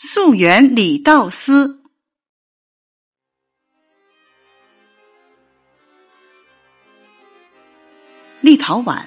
[0.00, 1.82] 溯源李道斯，
[8.40, 9.06] 立陶宛，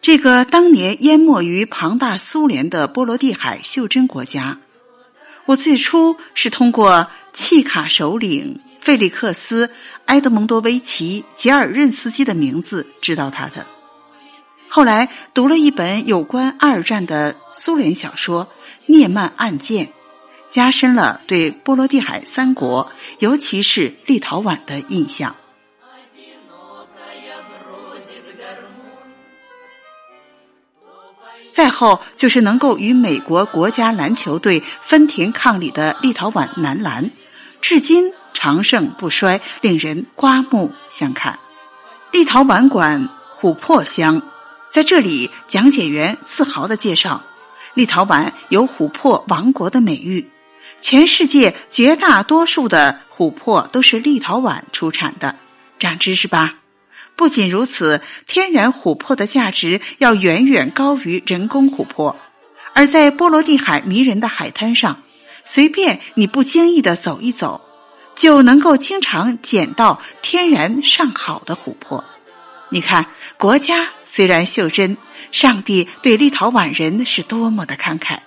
[0.00, 4.58] 这个当年淹没于庞大苏联的波罗的海袖珍国家，
[5.46, 9.68] 我最初是通过契卡首领费利克斯·
[10.06, 13.64] 埃德蒙多维奇·杰尔任斯基的名字知道他的。
[14.74, 18.46] 后来读了一本有关二战的苏联小说
[18.86, 19.88] 《涅曼案件》，
[20.50, 25.36] 加深了对波罗的海三国，尤其是立陶宛的印象。
[31.52, 37.10] 再后就是能够与美国国家篮球队分庭抗礼的立陶宛男篮，
[37.60, 41.38] 至今长盛不衰，令人刮目相看。
[42.10, 44.22] 立陶宛馆琥珀香。
[44.72, 47.24] 在这里，讲解员自豪的介绍，
[47.74, 50.30] 立陶宛有“琥珀王国”的美誉，
[50.80, 55.36] 全世界绝大多数的琥珀都是立陶宛出产的，
[55.78, 56.54] 长知识吧？
[57.16, 62.16] 不仅如此，天然琥珀的价值要远远高于人工琥珀，
[62.72, 65.02] 而在波罗的海迷人的海滩上，
[65.44, 67.60] 随便你不经意的走一走，
[68.16, 72.06] 就能够经常捡到天然上好的琥珀。
[72.72, 73.04] 你看，
[73.36, 74.96] 国家虽然袖珍，
[75.30, 78.20] 上帝对立陶宛人是多么的慷慨。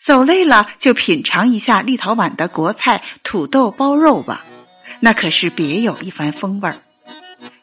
[0.00, 4.44] 走累了，就品尝一下立陶宛的国菜土豆包肉吧，
[5.00, 6.76] 那可是别有一番风味儿。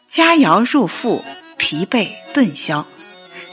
[0.10, 1.24] 佳肴入腹，
[1.58, 2.86] 疲惫顿消，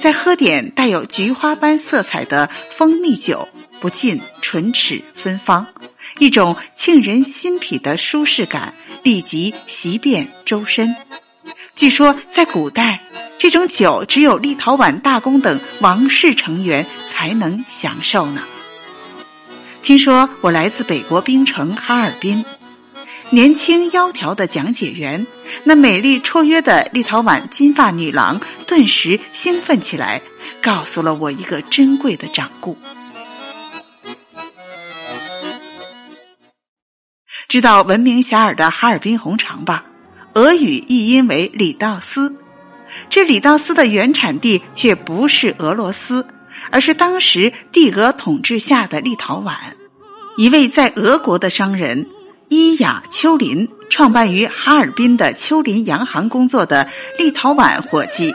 [0.01, 3.48] 再喝点带有菊花般色彩的蜂蜜酒，
[3.81, 5.69] 不禁唇齿芬芳。
[6.23, 10.95] 一种沁人心脾的舒适感立即袭遍周身。
[11.75, 13.01] 据说，在古代，
[13.39, 18.42] 这种酒只有立陶宛大公等王室成员才能享受呢。
[19.83, 22.45] 听说我来自北国冰城哈尔滨，
[23.30, 25.27] 年轻窈窕的讲解员，
[25.64, 30.23] 那美丽绰约的立陶宛金发女郎，顿时兴奋起来，
[30.63, 32.79] 告诉了我一个珍贵的掌故。
[37.52, 39.85] 知道闻名遐迩的哈尔滨红肠吧？
[40.33, 42.35] 俄语译音为李道斯。
[43.11, 46.27] 这李道斯的原产地却不是俄罗斯，
[46.70, 49.52] 而是当时帝俄统治下的立陶宛。
[50.39, 52.07] 一位在俄国的商人
[52.48, 58.35] 伊雅丘林，创办于哈尔滨的丘林洋行工作的立陶宛伙计，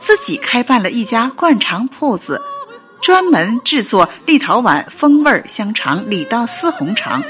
[0.00, 2.42] 自己开办了一家灌肠铺子，
[3.00, 7.22] 专门制作立陶宛风味香肠李道斯红肠。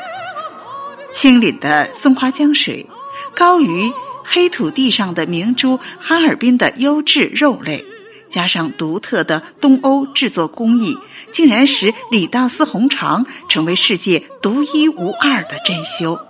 [1.17, 2.87] 清凜的松花江水，
[3.35, 3.91] 高于
[4.23, 7.87] 黑土地上的明珠哈尔滨的优质肉类，
[8.29, 10.99] 加上独特的东欧制作工艺，
[11.31, 16.21] 竟然使李道斯红肠成为世界独一无二的珍馐。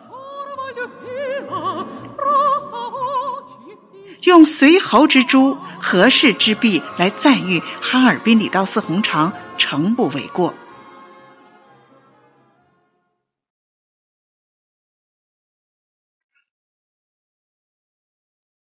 [4.23, 10.55] 用随侯之珠、和氏之璧来赞誉哈尔滨李道斯红肠，诚不为过。